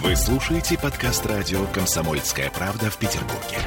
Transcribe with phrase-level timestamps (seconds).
[0.00, 3.58] Вы слушаете подкаст радио «Комсомольская правда» в Петербурге.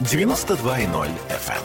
[0.00, 1.60] 92.0 FM.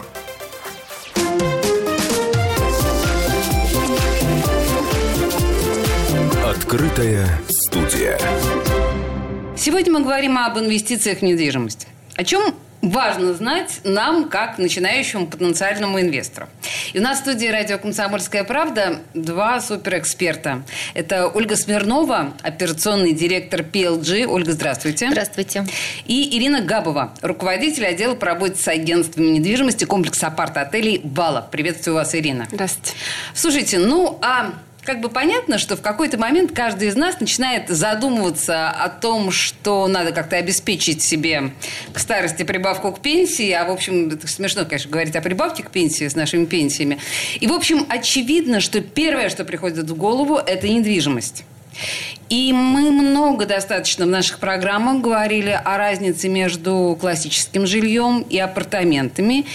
[6.46, 8.20] Открытая студия.
[9.56, 11.88] Сегодня мы говорим об инвестициях в недвижимость.
[12.16, 16.48] О чем важно знать нам, как начинающему потенциальному инвестору.
[16.94, 20.62] И у нас в студии радио «Комсомольская правда» два суперэксперта.
[20.94, 24.28] Это Ольга Смирнова, операционный директор PLG.
[24.28, 25.10] Ольга, здравствуйте.
[25.10, 25.66] Здравствуйте.
[26.06, 31.48] И Ирина Габова, руководитель отдела по работе с агентствами недвижимости комплекса апарт-отелей «Бала».
[31.52, 32.48] Приветствую вас, Ирина.
[32.52, 32.94] Здравствуйте.
[33.34, 38.70] Слушайте, ну а как бы понятно, что в какой-то момент каждый из нас начинает задумываться
[38.70, 41.54] о том, что надо как-то обеспечить себе
[41.94, 43.52] к старости прибавку к пенсии.
[43.52, 47.00] А, в общем, это смешно, конечно, говорить о прибавке к пенсии с нашими пенсиями.
[47.40, 51.46] И, в общем, очевидно, что первое, что приходит в голову, это недвижимость.
[52.30, 59.46] И мы много достаточно в наших программах говорили о разнице между классическим жильем и апартаментами.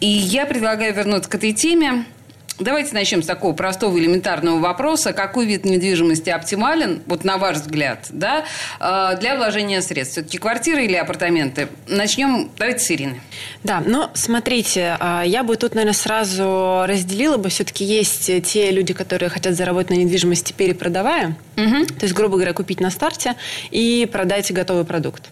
[0.00, 2.04] И я предлагаю вернуться к этой теме
[2.58, 5.12] Давайте начнем с такого простого элементарного вопроса.
[5.12, 8.46] Какой вид недвижимости оптимален, вот на ваш взгляд, да,
[8.80, 10.12] э, для вложения средств?
[10.14, 11.68] Все-таки квартиры или апартаменты?
[11.86, 13.20] Начнем, давайте с Ирины.
[13.62, 17.50] Да, но смотрите, э, я бы тут, наверное, сразу разделила бы.
[17.50, 21.36] Все-таки есть те люди, которые хотят заработать на недвижимости, перепродавая.
[21.58, 21.86] Угу.
[21.86, 23.34] То есть, грубо говоря, купить на старте
[23.70, 25.24] и продать готовый продукт.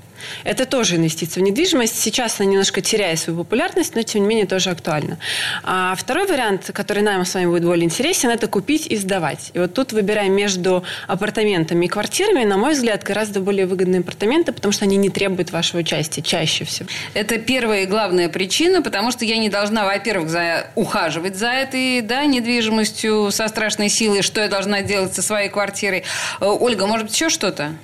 [0.45, 1.99] Это тоже инвестиция в недвижимость.
[1.99, 5.19] Сейчас она немножко теряет свою популярность, но тем не менее тоже актуальна.
[5.63, 9.51] А второй вариант, который нам с вами будет более интересен, это купить и сдавать.
[9.55, 14.53] И вот тут выбираем между апартаментами и квартирами, на мой взгляд, гораздо более выгодные апартаменты,
[14.53, 16.89] потому что они не требуют вашего участия чаще всего.
[17.15, 20.67] Это первая и главная причина, потому что я не должна, во-первых, за...
[20.75, 26.05] ухаживать за этой да, недвижимостью со страшной силой, что я должна делать со своей квартирой.
[26.41, 27.75] Э, Ольга, может быть, еще что-то?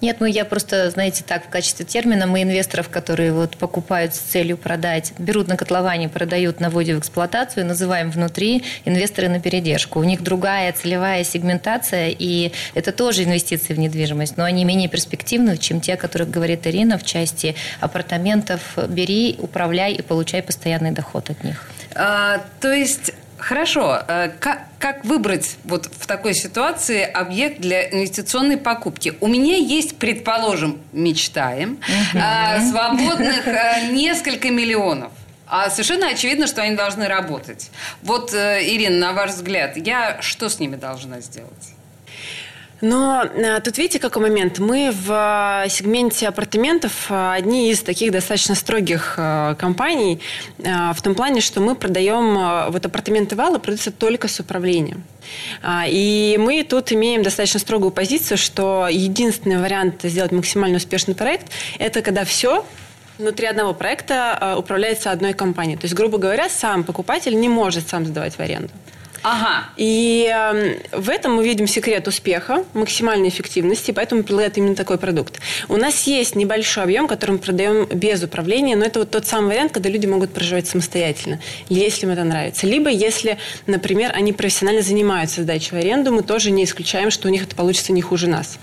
[0.00, 4.18] Нет, ну я просто, знаете, так, в качестве термина мы инвесторов, которые вот покупают с
[4.18, 10.00] целью продать, берут на котловане, продают, наводят в эксплуатацию, называем внутри инвесторы на передержку.
[10.00, 15.56] У них другая целевая сегментация, и это тоже инвестиции в недвижимость, но они менее перспективны,
[15.56, 18.60] чем те, о которых говорит Ирина в части апартаментов.
[18.88, 21.70] Бери, управляй и получай постоянный доход от них.
[21.94, 24.02] А, то есть Хорошо.
[24.08, 29.14] Э, как, как выбрать вот в такой ситуации объект для инвестиционной покупки?
[29.20, 31.78] У меня есть, предположим, мечтаем,
[32.14, 35.12] uh свободных э, несколько миллионов.
[35.46, 37.70] А совершенно очевидно, что они должны работать.
[38.02, 41.75] Вот, Ирина, на ваш взгляд, я что с ними должна сделать?
[42.80, 44.58] Но а, тут видите, какой момент.
[44.58, 49.14] Мы в а, сегменте апартаментов а, одни из таких достаточно строгих
[49.58, 50.20] компаний
[50.58, 55.04] в том плане, что мы продаем вот апартаменты вала продаются только с управлением.
[55.88, 62.02] И мы тут имеем достаточно строгую позицию, что единственный вариант сделать максимально успешный проект– это
[62.02, 62.64] когда все
[63.18, 65.76] внутри одного проекта управляется одной компанией.
[65.76, 68.70] То есть, грубо говоря, сам покупатель не может сам сдавать в аренду.
[69.22, 69.64] Ага.
[69.76, 75.40] И э, в этом мы видим секрет успеха, максимальной эффективности, поэтому предлагают именно такой продукт.
[75.68, 79.48] У нас есть небольшой объем, который мы продаем без управления, но это вот тот самый
[79.48, 82.66] вариант, когда люди могут проживать самостоятельно, если им это нравится.
[82.66, 87.30] Либо если, например, они профессионально занимаются сдачей в аренду, мы тоже не исключаем, что у
[87.30, 88.58] них это получится не хуже нас.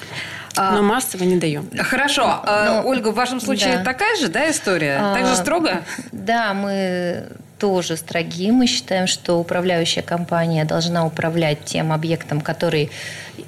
[0.56, 1.68] А, но массово не даем.
[1.80, 2.42] Хорошо.
[2.44, 3.84] А, но, Ольга, в вашем случае да.
[3.84, 5.00] такая же да, история?
[5.02, 5.84] А, так же строго?
[6.12, 7.28] Да, мы
[7.60, 8.52] тоже строги.
[8.52, 12.92] Мы считаем, что управляющая компания должна управлять тем объектом, который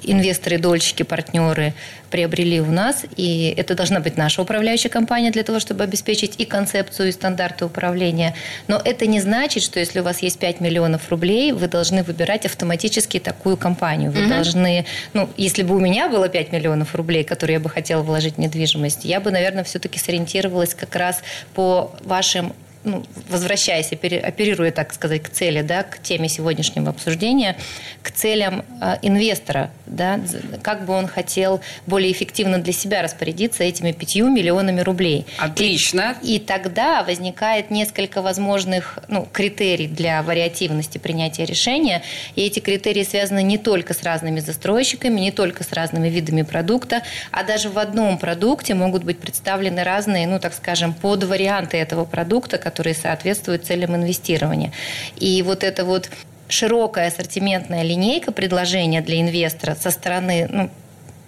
[0.02, 1.74] инвесторы, дольщики, партнеры
[2.10, 3.04] приобрели у нас.
[3.16, 7.64] И это должна быть наша управляющая компания для того, чтобы обеспечить и концепцию, и стандарты
[7.64, 8.34] управления.
[8.68, 12.46] Но это не значит, что если у вас есть 5 миллионов рублей, вы должны выбирать
[12.46, 14.10] автоматически такую компанию.
[14.10, 14.30] Вы угу.
[14.30, 18.36] должны, ну, если бы у меня было 5 миллионов рублей, которые я бы хотела вложить
[18.36, 21.22] в недвижимость, я бы, наверное, все-таки сориентировалась как раз
[21.54, 22.52] по вашим
[22.86, 27.56] ну, возвращаясь, оперируя, так сказать, к цели, да, к теме сегодняшнего обсуждения,
[28.02, 30.20] к целям э, инвестора, да,
[30.62, 35.26] как бы он хотел более эффективно для себя распорядиться этими пятью миллионами рублей.
[35.38, 36.16] Отлично.
[36.22, 42.02] И, и тогда возникает несколько возможных ну, критерий для вариативности принятия решения.
[42.36, 47.02] И эти критерии связаны не только с разными застройщиками, не только с разными видами продукта,
[47.32, 52.58] а даже в одном продукте могут быть представлены разные, ну, так скажем, подварианты этого продукта,
[52.76, 54.70] которые соответствуют целям инвестирования.
[55.16, 56.10] И вот это вот
[56.46, 60.70] широкая ассортиментная линейка предложения для инвестора со стороны ну,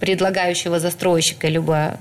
[0.00, 1.98] предлагающего застройщика, либо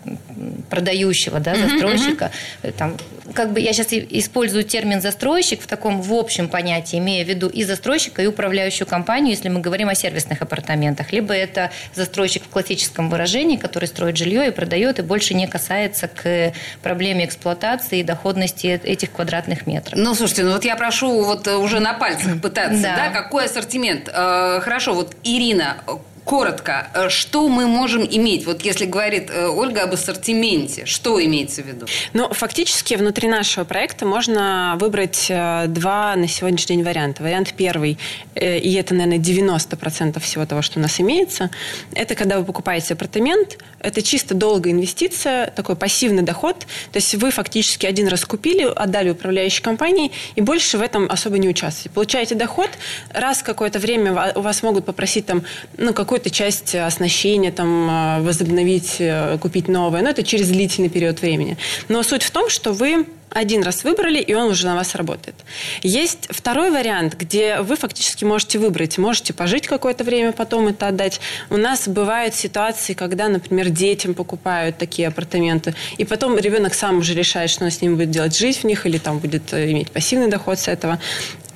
[0.70, 2.32] продающего да, застройщика,
[2.64, 2.72] mm-hmm.
[2.74, 2.98] там,
[3.34, 7.48] как бы я сейчас использую термин застройщик в таком в общем понятии, имея в виду
[7.48, 11.12] и застройщика, и управляющую компанию, если мы говорим о сервисных апартаментах.
[11.12, 16.08] Либо это застройщик в классическом выражении, который строит жилье и продает, и больше не касается
[16.08, 19.98] к проблеме эксплуатации и доходности этих квадратных метров.
[19.98, 24.10] Ну, слушайте, ну вот я прошу вот уже на пальцах пытаться, да, да какой ассортимент?
[24.14, 25.78] Э, хорошо, вот Ирина,
[26.28, 28.46] коротко, э, что мы можем иметь?
[28.46, 31.86] Вот если говорит э, Ольга об ассортименте, что имеется в виду?
[32.12, 37.24] Ну, фактически внутри нашего проекта можно выбрать э, два на сегодняшний день варианта.
[37.24, 37.98] Вариант первый,
[38.36, 41.50] и это, наверное, 90% всего того, что у нас имеется,
[41.94, 46.68] это когда вы покупаете апартамент, это чисто долгая инвестиция, такой пассивный доход.
[46.92, 51.38] То есть вы фактически один раз купили, отдали управляющей компании, и больше в этом особо
[51.38, 51.90] не участвуете.
[51.92, 52.70] Получаете доход,
[53.14, 55.44] раз какое-то время у вас могут попросить там,
[55.78, 60.02] ну, какой какую-то часть оснащения там а, возобновить, э, купить новое.
[60.02, 61.58] Но это через длительный период времени.
[61.90, 65.36] Но суть в том, что вы один раз выбрали, и он уже на вас работает.
[65.84, 68.98] Есть второй вариант, где вы фактически можете выбрать.
[68.98, 71.20] Можете пожить какое-то время, потом это отдать.
[71.50, 77.14] У нас бывают ситуации, когда, например, детям покупают такие апартаменты, и потом ребенок сам уже
[77.14, 79.92] решает, что он с ним будет делать, жить в них или там будет э, иметь
[79.92, 81.00] пассивный доход с этого.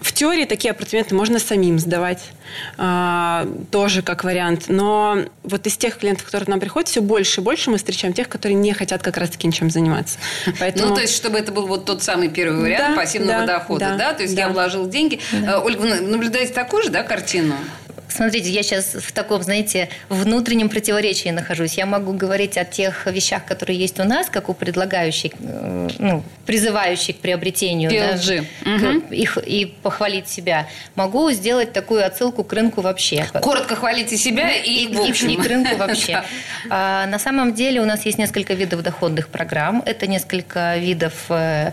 [0.02, 2.24] В теории такие апартаменты можно самим сдавать,
[2.78, 4.66] а, тоже как вариант.
[4.68, 8.12] Но вот из тех клиентов, которые к нам приходят, все больше и больше мы встречаем
[8.12, 10.18] тех, которые не хотят как раз-таки ничем заниматься.
[10.60, 10.90] Поэтому...
[10.90, 13.90] Ну, то есть, чтобы это был вот тот самый первый вариант да, пассивного да, дохода,
[13.92, 14.14] да, да?
[14.14, 14.42] То есть, да.
[14.42, 15.20] я вложил деньги.
[15.34, 15.60] Да.
[15.60, 17.54] Ольга, вы наблюдаете такую же, да, картину?
[18.12, 21.74] Смотрите, я сейчас в таком, знаете, внутреннем противоречии нахожусь.
[21.74, 26.24] Я могу говорить о тех вещах, которые есть у нас, как у предлагающих, э, ну,
[26.46, 28.46] призывающих к приобретению PLG.
[28.64, 29.14] Да, угу.
[29.14, 30.68] их, и похвалить себя.
[30.96, 33.28] Могу сделать такую отсылку к рынку вообще.
[33.42, 35.30] Коротко хвалите себя и, и, в общем.
[35.30, 36.24] и, и к рынку вообще.
[36.70, 39.82] а, на самом деле у нас есть несколько видов доходных программ.
[39.86, 41.72] Это несколько видов Э,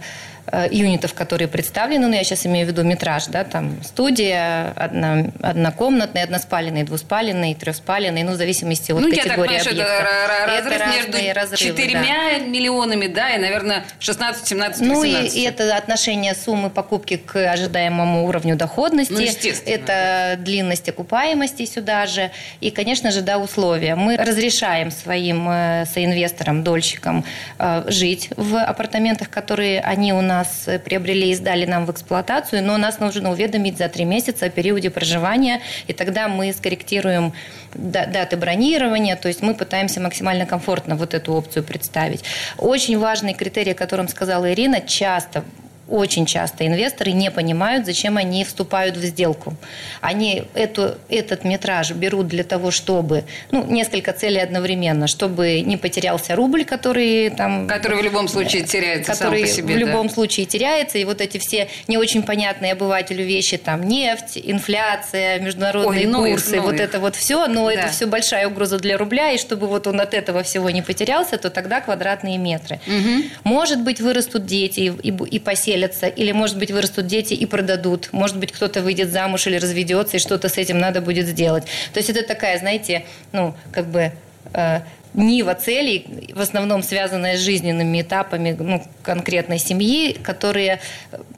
[0.70, 6.22] юнитов, которые представлены, ну, я сейчас имею в виду метраж, да, там студия, одна, однокомнатный,
[6.22, 10.48] односпаленный, двуспаленный, трехспаленный, ну, в зависимости от ну, категории я так понимаю, объекта.
[10.52, 12.44] Это разрыв между разрывы, четырьмя да.
[12.44, 14.80] миллионами, да, и, наверное, 16, 17, 18.
[14.80, 19.12] Ну, и, и это отношение суммы покупки к ожидаемому уровню доходности.
[19.12, 19.20] Ну.
[19.66, 22.30] Это длинность окупаемости сюда же.
[22.60, 23.94] И, конечно же, да, условия.
[23.94, 27.24] Мы разрешаем своим э, соинвесторам, дольщикам
[27.58, 32.62] э, жить в апартаментах, которые они у нас нас приобрели и сдали нам в эксплуатацию,
[32.62, 37.32] но нас нужно уведомить за три месяца о периоде проживания, и тогда мы скорректируем
[37.74, 42.24] даты бронирования, то есть мы пытаемся максимально комфортно вот эту опцию представить.
[42.56, 45.44] Очень важный критерий, о котором сказала Ирина, часто
[45.88, 49.56] очень часто инвесторы не понимают, зачем они вступают в сделку.
[50.00, 56.36] Они эту, этот метраж берут для того, чтобы, ну, несколько целей одновременно, чтобы не потерялся
[56.36, 57.66] рубль, который там...
[57.66, 61.20] Который в любом случае теряется который сам по себе, в любом случае теряется, и вот
[61.20, 66.62] эти все не очень понятные обывателю вещи, там, нефть, инфляция, международные Ой, ну курсы, ну
[66.62, 67.72] вот это вот все, но да.
[67.72, 71.38] это все большая угроза для рубля, и чтобы вот он от этого всего не потерялся,
[71.38, 72.80] то тогда квадратные метры.
[72.86, 73.24] Угу.
[73.44, 77.46] Может быть, вырастут дети и, и, и поселят поселятся, или, может быть, вырастут дети и
[77.46, 78.08] продадут.
[78.12, 81.64] Может быть, кто-то выйдет замуж или разведется, и что-то с этим надо будет сделать.
[81.92, 84.12] То есть это такая, знаете, ну, как бы
[84.52, 84.80] э,
[85.18, 90.80] нива целей, в основном связанная с жизненными этапами ну, конкретной семьи, которые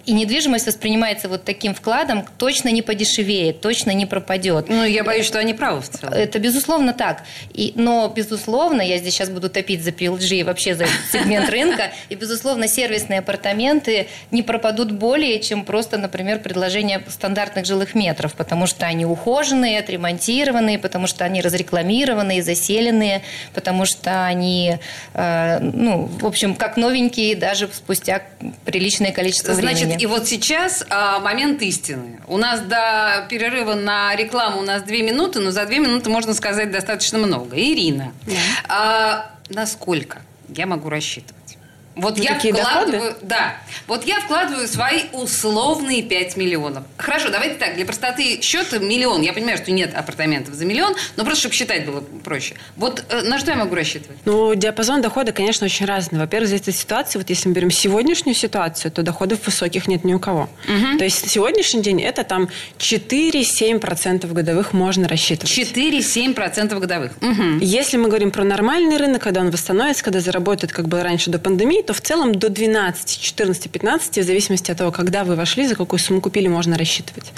[0.07, 4.69] и недвижимость воспринимается вот таким вкладом, точно не подешевеет, точно не пропадет.
[4.69, 6.13] Ну, я боюсь, что они правы в целом.
[6.13, 7.23] Это безусловно так.
[7.53, 11.93] И, но, безусловно, я здесь сейчас буду топить за PLG и вообще за сегмент рынка,
[12.09, 18.67] и, безусловно, сервисные апартаменты не пропадут более, чем просто, например, предложение стандартных жилых метров, потому
[18.67, 23.23] что они ухоженные, отремонтированные, потому что они разрекламированные, заселенные,
[23.55, 24.79] потому что они,
[25.15, 28.23] э, ну, в общем, как новенькие даже спустя
[28.65, 30.03] приличное количество Значит, времени.
[30.03, 32.21] и вот сейчас а, момент истины.
[32.27, 36.35] У нас до перерыва на рекламу у нас две минуты, но за две минуты можно
[36.35, 37.57] сказать достаточно много.
[37.57, 38.33] Ирина, да.
[38.69, 41.59] а, насколько я могу рассчитывать?
[41.97, 43.17] Вот ну, я вкладываю, доходы?
[43.23, 43.57] да,
[43.89, 46.85] вот я вкладываю свои условные 5 миллионов.
[46.97, 49.23] Хорошо, давайте так, для простоты счета миллион.
[49.23, 52.55] Я понимаю, что нет апартаментов за миллион, но просто чтобы считать было проще.
[52.77, 54.19] Вот э, на что я могу рассчитывать?
[54.25, 56.21] Ну, диапазон дохода, конечно, очень разный.
[56.21, 60.15] Во-первых, за этой ситуации, вот если мы берем сегодняшнюю ситуацию, то доходов высоких нет ни
[60.15, 60.49] у кого.
[60.69, 60.99] Угу.
[60.99, 65.51] То есть сегодняшний день это там 4-7% годовых можно рассчитывать.
[65.51, 67.13] 4-7% годовых.
[67.21, 67.59] Угу.
[67.61, 71.41] Если мы говорим про нормальный рынок, когда он восстановится, когда заработает, как было раньше до
[71.41, 75.67] пандемии, то в целом до 12, 14, 15, в зависимости от того, когда вы вошли,
[75.67, 77.33] за какую сумму купили, можно рассчитывать.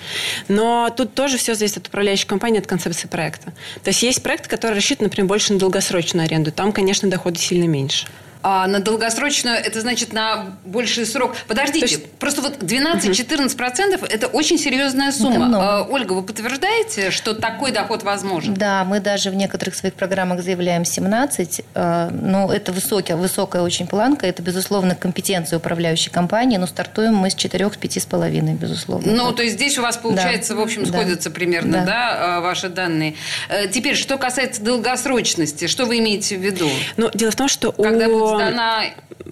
[0.49, 3.53] Но тут тоже все зависит от управляющей компании, от концепции проекта.
[3.83, 6.53] То есть есть проекты, которые рассчитаны, например, больше на долгосрочную аренду.
[6.53, 8.07] Там, конечно, доходы сильно меньше.
[8.43, 11.37] А на долгосрочную это значит на больший срок.
[11.47, 12.11] Подождите, есть...
[12.13, 14.07] просто вот 12-14% угу.
[14.07, 15.51] это очень серьезная сумма.
[15.55, 18.55] А, Ольга, вы подтверждаете, что такой доход возможен?
[18.55, 23.87] Да, мы даже в некоторых своих программах заявляем 17, а, но это высокая, высокая очень
[23.87, 29.13] планка, это, безусловно, компетенция управляющей компании, но стартуем мы с 4-5,5, безусловно.
[29.13, 30.61] Ну, то есть здесь у вас, получается, да.
[30.61, 31.35] в общем, сходятся да.
[31.35, 31.85] примерно, да.
[31.85, 33.15] да, ваши данные.
[33.49, 36.69] Э, теперь, что касается долгосрочности, что вы имеете в виду?
[36.97, 38.32] Ну, дело в том, что Когда у...
[38.37, 38.85] сдана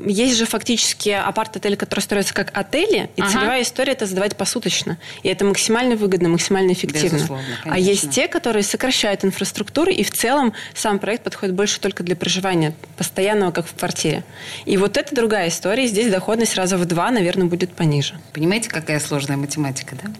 [0.06, 3.30] есть же фактически апарт-отели, которые строятся как отели, и ага.
[3.30, 4.98] целевая история– это сдавать посуточно.
[5.22, 7.16] И это максимально выгодно, максимально эффективно.
[7.16, 12.02] Безусловно, а есть те, которые сокращают инфраструктуру, и в целом сам проект подходит больше только
[12.02, 14.24] для проживания, постоянного, как в квартире.
[14.64, 15.86] И вот это другая история.
[15.86, 18.14] Здесь доходность раза в два, наверное, будет пониже.
[18.32, 20.10] Понимаете, какая сложная математика, да?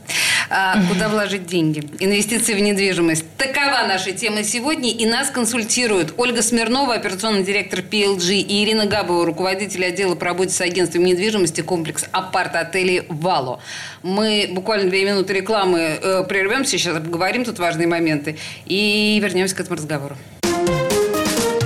[0.52, 1.88] А, куда вложить деньги?
[2.00, 3.24] Инвестиции в недвижимость.
[3.38, 9.24] Такова наша тема сегодня, и нас консультируют Ольга Смирнова, операционный директор PLG, и Ирина Габова,
[9.24, 13.60] руководитель отдела по работе с агентством недвижимости комплекс апарт-отелей «Вало».
[14.02, 19.60] Мы буквально две минуты рекламы э, прервемся, сейчас поговорим тут важные моменты и вернемся к
[19.60, 20.16] этому разговору.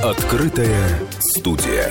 [0.03, 1.91] Открытая студия.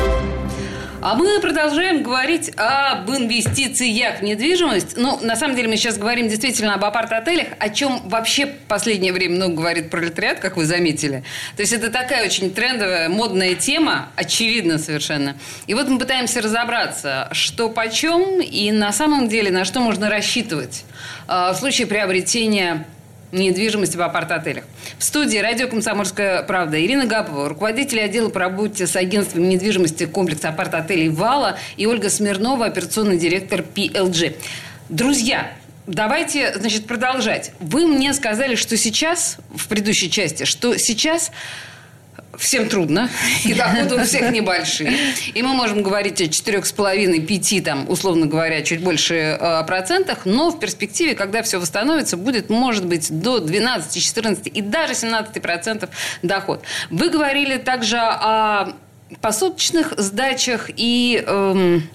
[1.03, 4.97] А мы продолжаем говорить об инвестициях в недвижимость.
[4.97, 9.11] Ну, на самом деле, мы сейчас говорим действительно об апарт-отелях, о чем вообще в последнее
[9.11, 11.23] время много говорит пролетариат, как вы заметили.
[11.55, 15.35] То есть, это такая очень трендовая, модная тема, очевидно совершенно.
[15.65, 20.83] И вот мы пытаемся разобраться, что почем и на самом деле на что можно рассчитывать
[21.27, 22.85] а, в случае приобретения
[23.31, 24.63] недвижимости в апарт-отелях.
[24.97, 30.49] В студии радио «Комсомольская правда» Ирина Гапова, руководитель отдела по работе с агентством недвижимости комплекса
[30.49, 34.35] апарт-отелей «Вала» и Ольга Смирнова, операционный директор PLG.
[34.89, 35.51] Друзья,
[35.87, 37.51] давайте, значит, продолжать.
[37.59, 41.31] Вы мне сказали, что сейчас, в предыдущей части, что сейчас
[42.37, 43.09] всем трудно,
[43.43, 44.93] и доходы у всех небольшие.
[45.33, 50.59] И мы можем говорить о 4,5-5, там, условно говоря, чуть больше э, процентах, но в
[50.59, 55.89] перспективе, когда все восстановится, будет, может быть, до 12, 14 и даже 17 процентов
[56.21, 56.63] доход.
[56.89, 58.73] Вы говорили также о
[59.21, 61.23] посуточных сдачах и...
[61.25, 61.89] Эм,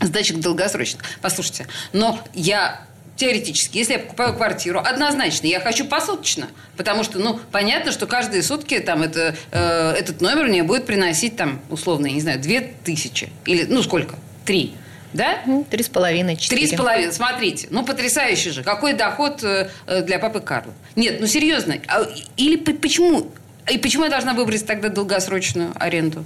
[0.00, 1.02] сдачах долгосрочных.
[1.22, 2.86] Послушайте, но я
[3.16, 6.48] теоретически, если я покупаю квартиру, однозначно я хочу посуточно.
[6.76, 11.36] Потому что, ну, понятно, что каждые сутки там это, э, этот номер мне будет приносить
[11.36, 13.30] там, условно, я не знаю, две тысячи.
[13.46, 14.16] Или, ну, сколько?
[14.44, 14.74] Три.
[15.12, 15.38] Да?
[15.70, 16.66] Три с половиной, четыре.
[16.66, 17.12] Три с половиной.
[17.12, 18.62] Смотрите, ну потрясающий же.
[18.62, 20.74] Какой доход э, э, для папы Карла?
[20.94, 21.76] Нет, ну серьезно.
[21.88, 22.06] А,
[22.36, 23.30] или почему?
[23.70, 26.24] И почему я должна выбрать тогда долгосрочную аренду?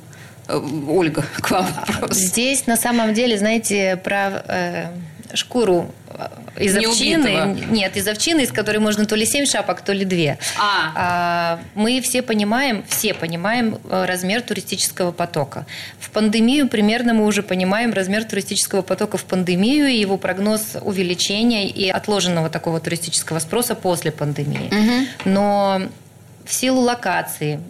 [0.49, 2.17] Ольга, к вам вопрос.
[2.17, 4.87] Здесь на самом деле, знаете, про э,
[5.35, 5.95] шкуру
[6.59, 7.57] из овчины.
[7.71, 10.39] Нет, из овчины, из которой можно то ли семь шапок, то ли две.
[10.59, 10.93] А.
[10.95, 11.61] а.
[11.75, 15.67] Мы все понимаем, все понимаем э, размер туристического потока.
[15.99, 21.69] В пандемию примерно мы уже понимаем размер туристического потока в пандемию и его прогноз увеличения
[21.69, 24.69] и отложенного такого туристического спроса после пандемии.
[24.69, 25.31] Угу.
[25.31, 25.83] Но
[26.45, 27.61] в силу локации,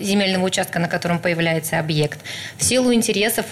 [0.00, 2.20] земельного участка, на котором появляется объект,
[2.56, 3.46] в силу интересов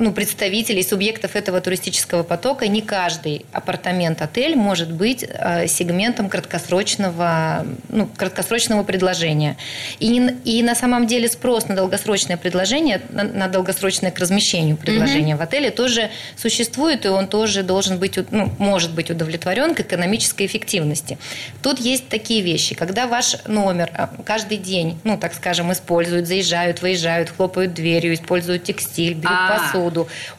[0.00, 8.08] ну, представителей, субъектов этого туристического потока, не каждый апартамент-отель может быть э, сегментом краткосрочного, ну,
[8.16, 9.56] краткосрочного предложения.
[9.98, 15.34] И, и на самом деле спрос на долгосрочное предложение, на, на долгосрочное к размещению предложения
[15.34, 15.38] mm-hmm.
[15.38, 20.46] в отеле тоже существует, и он тоже должен быть, ну, может быть удовлетворен к экономической
[20.46, 21.18] эффективности.
[21.62, 26.80] Тут есть такие вещи, когда ваш номер э, каждый день, ну, так скажем, используют, заезжают,
[26.80, 29.58] выезжают, хлопают дверью, используют текстиль, берут А-а-а.
[29.58, 29.89] посуду,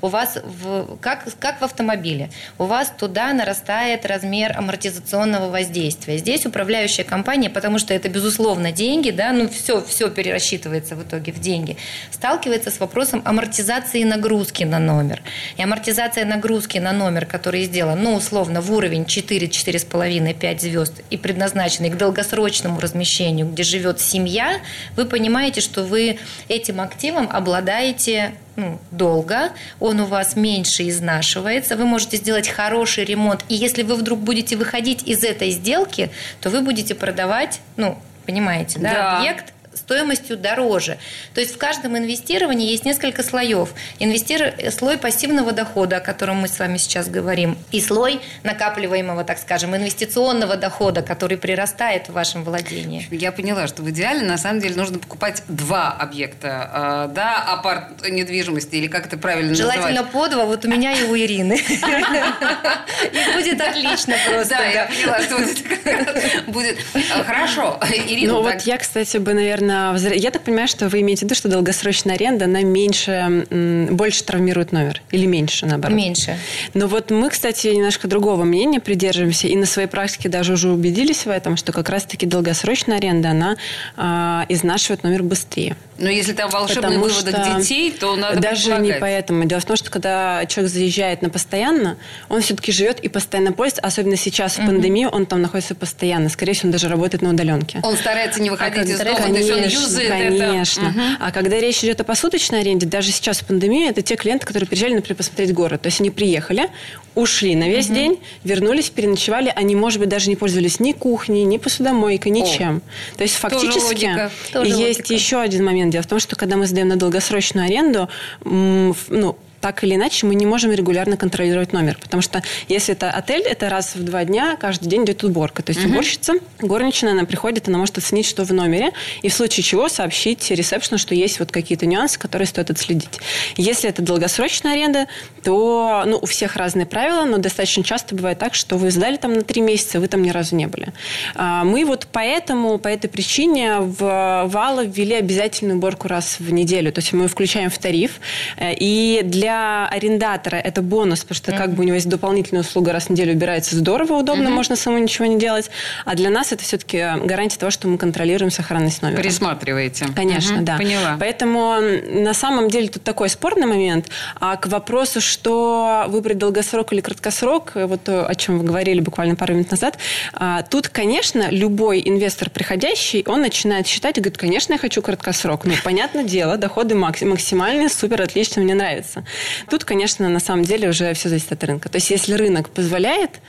[0.01, 6.17] у вас, в, как, как в автомобиле, у вас туда нарастает размер амортизационного воздействия.
[6.17, 11.31] Здесь управляющая компания, потому что это, безусловно, деньги, да, ну все, все перерасчитывается в итоге
[11.31, 11.77] в деньги,
[12.12, 15.22] сталкивается с вопросом амортизации нагрузки на номер.
[15.58, 21.01] И амортизация нагрузки на номер, который сделан, ну, условно, в уровень 4, 4,5, 5 звезд
[21.10, 24.60] и предназначенный к долгосрочному размещению, где живет семья,
[24.96, 31.86] вы понимаете, что вы этим активом обладаете ну, долго, он у вас меньше изнашивается, вы
[31.86, 36.62] можете сделать хороший ремонт, и если вы вдруг будете выходить из этой сделки, то вы
[36.62, 39.17] будете продавать, ну, понимаете, да, да.
[39.17, 40.97] объект стоимостью дороже.
[41.33, 43.73] То есть в каждом инвестировании есть несколько слоев.
[43.99, 44.53] Инвестир...
[44.71, 49.75] Слой пассивного дохода, о котором мы с вами сейчас говорим, и слой накапливаемого, так скажем,
[49.75, 53.07] инвестиционного дохода, который прирастает в вашем владении.
[53.11, 58.07] Я поняла, что в идеале на самом деле нужно покупать два объекта, э, да, апарт
[58.09, 60.11] недвижимости, или как это правильно Желательно называть?
[60.11, 61.53] по два, вот у меня и у Ирины.
[61.53, 64.55] И будет отлично просто.
[64.55, 65.37] Да, я поняла, что
[66.51, 66.77] будет.
[66.93, 68.33] Э, хорошо, Ирина.
[68.33, 71.49] Ну вот я, кстати, бы, наверное, я так понимаю, что вы имеете в виду, что
[71.49, 73.45] долгосрочная аренда, она меньше,
[73.91, 75.95] больше травмирует номер или меньше, наоборот?
[75.95, 76.37] Меньше.
[76.73, 81.25] Но вот мы, кстати, немножко другого мнения придерживаемся и на своей практике даже уже убедились
[81.25, 83.57] в этом, что как раз-таки долгосрочная аренда, она
[83.97, 85.75] э, изнашивает номер быстрее.
[86.01, 89.45] Но если там волшебный Потому выводок что детей, то надо Даже не поэтому.
[89.45, 93.81] Дело в том, что когда человек заезжает на постоянно, он все-таки живет и постоянно пользуется,
[93.81, 96.29] особенно сейчас в пандемию, он там находится постоянно.
[96.29, 97.79] Скорее всего, он даже работает на удаленке.
[97.83, 100.81] Он старается не а выходить а из дома, конечно, есть он юзает конечно.
[100.81, 100.89] это.
[100.89, 101.08] Угу.
[101.20, 104.67] А когда речь идет о посуточной аренде, даже сейчас в пандемию, это те клиенты, которые
[104.67, 105.81] приезжали, например, посмотреть город.
[105.81, 106.70] То есть они приехали,
[107.15, 107.96] ушли на весь угу.
[107.96, 112.77] день, вернулись, переночевали, они, может быть, даже не пользовались ни кухней, ни посудомойкой, ничем.
[112.77, 113.17] О.
[113.17, 115.13] То есть фактически Тоже есть логика.
[115.13, 115.91] еще один момент.
[115.91, 118.10] Дело в том, что когда мы сдаем на долгосрочную аренду,
[118.43, 121.97] ну, так или иначе мы не можем регулярно контролировать номер.
[122.01, 125.63] Потому что если это отель, это раз в два дня каждый день идет уборка.
[125.63, 125.93] То есть угу.
[125.93, 128.91] уборщица, горничная, она приходит, она может оценить, что в номере,
[129.21, 133.19] и в случае чего сообщить ресепшену, что есть вот какие-то нюансы, которые стоит отследить.
[133.55, 135.07] Если это долгосрочная аренда,
[135.43, 139.33] то ну, у всех разные правила, но достаточно часто бывает так, что вы сдали там
[139.33, 140.93] на три месяца, вы там ни разу не были.
[141.35, 146.91] А, мы вот поэтому, по этой причине в Вала ввели обязательную уборку раз в неделю.
[146.91, 148.19] То есть мы включаем в тариф.
[148.57, 151.58] Э, и для для арендатора это бонус, потому что mm-hmm.
[151.58, 154.51] как бы у него есть дополнительная услуга раз в неделю убирается здорово, удобно, mm-hmm.
[154.51, 155.70] можно самому ничего не делать.
[156.05, 159.22] А для нас это все-таки гарантия того, что мы контролируем сохранность номера.
[159.22, 160.08] Присматриваете.
[160.15, 160.63] Конечно, mm-hmm.
[160.63, 160.77] да.
[160.77, 161.17] Поняла.
[161.20, 164.08] Поэтому на самом деле тут такой спорный момент.
[164.39, 169.36] А к вопросу, что выбрать долгосрок или краткосрок, вот то, о чем вы говорили буквально
[169.36, 169.98] пару минут назад,
[170.34, 175.65] а, тут, конечно, любой инвестор приходящий, он начинает считать и говорит, конечно, я хочу краткосрок.
[175.65, 179.24] Ну, понятное дело, доходы максимальные, супер, отлично, мне нравится.
[179.69, 181.89] Тут, конечно, на самом деле уже все зависит от рынка.
[181.89, 183.39] То есть, если рынок позволяет,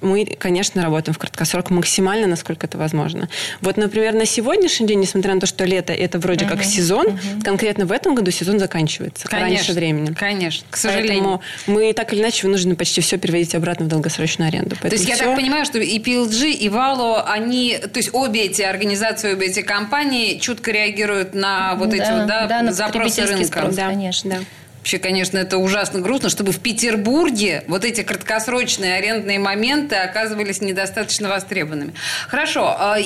[0.00, 3.28] мы, конечно, работаем в краткосрок максимально, насколько это возможно.
[3.60, 6.50] Вот, например, на сегодняшний день, несмотря на то, что лето это вроде uh-huh.
[6.50, 7.42] как сезон, uh-huh.
[7.42, 10.14] конкретно в этом году сезон заканчивается конечно, раньше времени.
[10.14, 11.40] Конечно, к сожалению.
[11.66, 14.76] Поэтому мы так или иначе вынуждены почти все переводить обратно в долгосрочную аренду.
[14.80, 15.12] Поэтому то есть все...
[15.12, 19.48] я так понимаю, что и PLG, и Valo, они, то есть обе эти организации, обе
[19.48, 23.46] эти компании чутко реагируют на вот да, эти вот, да, да, запросы рынка.
[23.46, 24.30] Спрос, да, конечно.
[24.30, 24.40] Да.
[24.88, 31.28] Вообще, конечно, это ужасно грустно, чтобы в Петербурге вот эти краткосрочные арендные моменты оказывались недостаточно
[31.28, 31.92] востребованными.
[32.26, 32.96] Хорошо, а,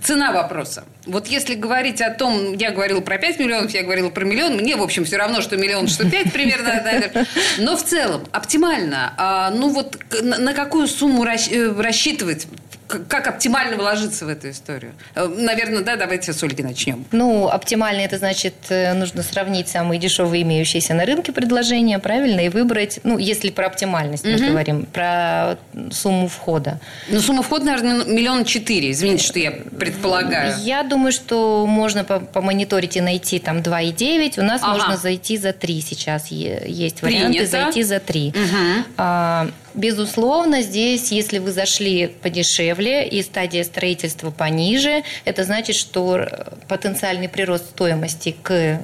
[0.00, 0.84] цена вопроса.
[1.04, 4.76] Вот если говорить о том, я говорила про 5 миллионов, я говорила про миллион, мне,
[4.76, 7.26] в общем, все равно, что миллион, что 5 примерно.
[7.58, 12.46] Но в целом, оптимально, а, ну вот на какую сумму э, рассчитывать
[12.86, 14.92] как оптимально вложиться в эту историю?
[15.14, 17.04] Э, наверное, да, давайте с Ольги начнем.
[17.12, 22.48] Ну, оптимально это значит, э, нужно сравнить самые дешевые имеющиеся на рынке предложения, правильно, и
[22.48, 24.32] выбрать, ну, если про оптимальность угу.
[24.32, 25.58] мы говорим, про
[25.90, 26.80] сумму входа.
[27.08, 30.54] Ну, сумма входа, наверное, миллион четыре, извините, что я предполагаю.
[30.60, 34.72] Я думаю, что можно помониторить и найти там 2,9, у нас ага.
[34.74, 37.50] можно зайти за 3 сейчас, есть варианты Принято.
[37.50, 38.34] зайти за 3.
[38.36, 39.52] Угу.
[39.76, 46.26] Безусловно, здесь, если вы зашли подешевле и стадия строительства пониже, это значит, что
[46.66, 48.80] потенциальный прирост стоимости к,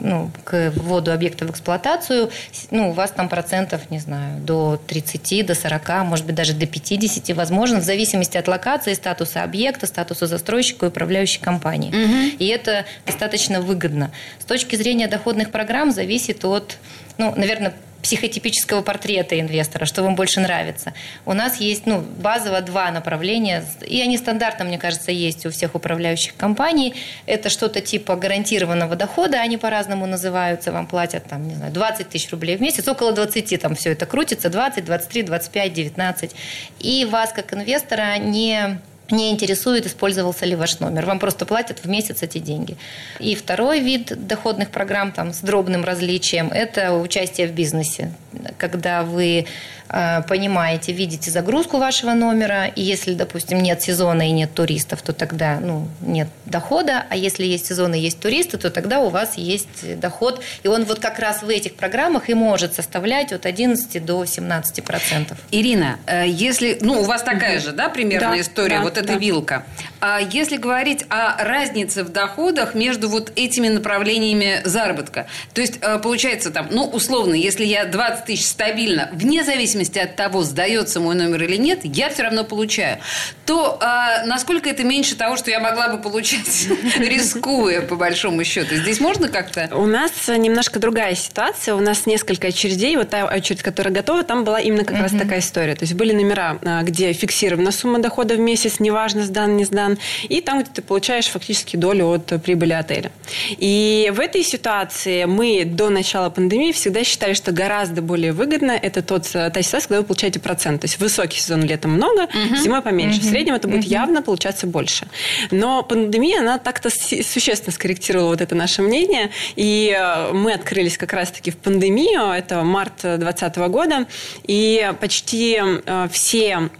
[0.00, 2.30] ну, к вводу объекта в эксплуатацию,
[2.70, 6.66] ну, у вас там процентов, не знаю, до 30, до 40, может быть, даже до
[6.66, 11.88] 50 возможно, в зависимости от локации, статуса объекта, статуса застройщика и управляющей компании.
[11.88, 12.36] Угу.
[12.38, 14.10] И это достаточно выгодно.
[14.38, 16.76] С точки зрения доходных программ зависит от,
[17.18, 20.94] ну, наверное, психотипического портрета инвестора, что вам больше нравится.
[21.26, 25.74] У нас есть ну, базово два направления, и они стандартно, мне кажется, есть у всех
[25.74, 26.94] управляющих компаний.
[27.26, 32.30] Это что-то типа гарантированного дохода, они по-разному называются, вам платят там, не знаю, 20 тысяч
[32.30, 36.30] рублей в месяц, около 20 там все это крутится, 20, 23, 25, 19.
[36.78, 38.78] И вас как инвестора не
[39.10, 41.06] не интересует, использовался ли ваш номер.
[41.06, 42.76] Вам просто платят в месяц эти деньги.
[43.18, 48.12] И второй вид доходных программ там, с дробным различием– это участие в бизнесе.
[48.58, 49.46] Когда вы
[49.88, 55.58] понимаете, видите загрузку вашего номера, и если, допустим, нет сезона и нет туристов, то тогда
[55.60, 59.98] ну, нет дохода, а если есть сезон и есть туристы, то тогда у вас есть
[59.98, 64.24] доход, и он вот как раз в этих программах и может составлять от 11 до
[64.24, 65.38] 17 процентов.
[65.50, 68.98] Ирина, э, если, ну, у вас такая же, да, примерная да, история, да, вот вот
[68.98, 69.18] эта да.
[69.18, 69.64] вилка.
[70.00, 75.98] А если говорить о разнице в доходах между вот этими направлениями заработка, то есть э,
[75.98, 81.14] получается там, ну, условно, если я 20 тысяч стабильно, вне зависимости от того, сдается мой
[81.14, 82.98] номер или нет, я все равно получаю,
[83.46, 88.76] то э, насколько это меньше того, что я могла бы получать, рискуя, по большому счету?
[88.76, 89.68] Здесь можно как-то?
[89.72, 91.74] У нас немножко другая ситуация.
[91.74, 92.96] У нас несколько очередей.
[92.96, 95.74] Вот та очередь, которая готова, там была именно как раз такая история.
[95.74, 99.87] То есть были номера, а, где фиксирована сумма дохода в месяц, неважно, сдан, не сдан,
[100.28, 103.10] и там, где ты получаешь фактически долю от прибыли отеля.
[103.50, 109.02] И в этой ситуации мы до начала пандемии всегда считали, что гораздо более выгодно это
[109.02, 110.80] тот, та ситуация, когда вы получаете процент.
[110.82, 112.56] То есть высокий сезон летом много, угу.
[112.56, 113.20] зимой поменьше.
[113.20, 113.26] Угу.
[113.26, 113.90] В среднем это будет угу.
[113.90, 115.06] явно получаться больше.
[115.50, 121.12] Но пандемия, она так-то существенно скорректировала вот это наше мнение, и э, мы открылись как
[121.12, 124.06] раз-таки в пандемию, это март 2020 года,
[124.46, 126.70] и почти э, все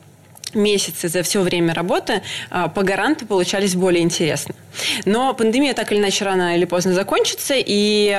[0.54, 4.54] месяцы за все время работы а, по гаранту получались более интересны.
[5.04, 8.16] Но пандемия так или иначе рано или поздно закончится, и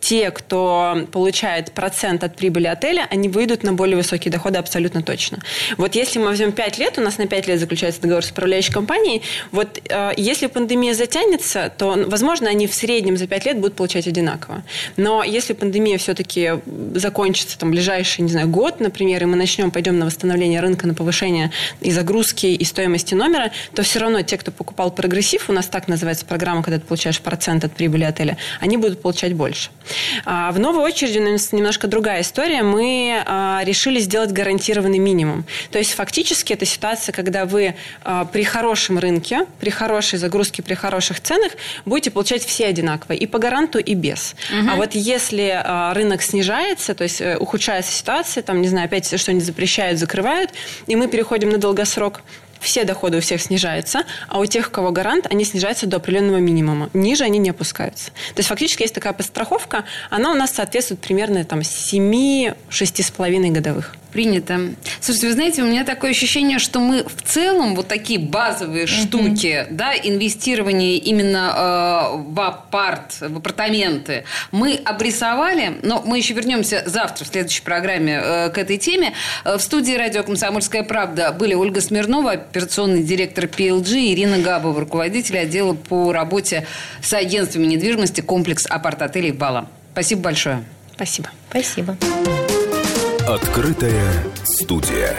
[0.00, 5.38] те, кто получает процент от прибыли отеля, они выйдут на более высокие доходы абсолютно точно.
[5.76, 8.72] Вот если мы возьмем 5 лет, у нас на 5 лет заключается договор с управляющей
[8.72, 13.74] компанией, вот э, если пандемия затянется, то, возможно, они в среднем за 5 лет будут
[13.74, 14.62] получать одинаково.
[14.96, 16.52] Но если пандемия все-таки
[16.94, 20.94] закончится там ближайший, не знаю, год, например, и мы начнем, пойдем на восстановление рынка, на
[20.94, 21.11] повышение
[21.80, 25.88] и загрузки, и стоимости номера, то все равно те, кто покупал прогрессив, у нас так
[25.88, 29.70] называется программа, когда ты получаешь процент от прибыли отеля, они будут получать больше.
[30.24, 32.62] А в новой очереди у нас немножко другая история.
[32.62, 35.44] Мы а, решили сделать гарантированный минимум.
[35.70, 40.74] То есть фактически это ситуация, когда вы а, при хорошем рынке, при хорошей загрузке, при
[40.74, 41.52] хороших ценах
[41.84, 44.34] будете получать все одинаково, и по гаранту, и без.
[44.50, 44.70] Угу.
[44.70, 45.62] А вот если
[45.94, 50.50] рынок снижается, то есть э, ухудшается ситуация, там, не знаю, опять что-нибудь запрещают, закрывают,
[50.86, 52.22] и мы переходим на долгосрок,
[52.60, 56.38] все доходы у всех снижаются, а у тех, у кого гарант, они снижаются до определенного
[56.38, 56.90] минимума.
[56.94, 58.06] Ниже они не опускаются.
[58.34, 64.74] То есть фактически есть такая подстраховка, она у нас соответствует примерно там 7-6,5 годовых принято.
[65.00, 69.06] Слушайте, вы знаете, у меня такое ощущение, что мы в целом вот такие базовые mm-hmm.
[69.06, 76.82] штуки, да, инвестирование именно э, в апарт, в апартаменты, мы обрисовали, но мы еще вернемся
[76.86, 79.14] завтра в следующей программе э, к этой теме.
[79.44, 85.38] Э, в студии радио «Комсомольская правда» были Ольга Смирнова, операционный директор PLG, Ирина Габова, руководитель
[85.38, 86.66] отдела по работе
[87.02, 89.68] с агентствами недвижимости комплекс апарт-отелей «Бала».
[89.92, 90.64] Спасибо большое.
[90.94, 91.30] Спасибо.
[91.50, 91.96] Спасибо.
[93.32, 94.12] Открытая
[94.44, 95.16] студия.